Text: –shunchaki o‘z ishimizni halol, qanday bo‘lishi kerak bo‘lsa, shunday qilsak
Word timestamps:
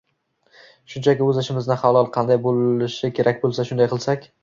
–shunchaki 0.93 1.27
o‘z 1.27 1.43
ishimizni 1.43 1.79
halol, 1.83 2.11
qanday 2.19 2.43
bo‘lishi 2.49 3.15
kerak 3.21 3.43
bo‘lsa, 3.47 3.71
shunday 3.73 3.97
qilsak 3.97 4.31